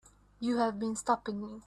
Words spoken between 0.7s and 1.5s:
been stopping